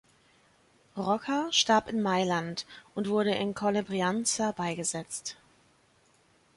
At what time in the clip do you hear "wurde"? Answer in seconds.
3.07-3.35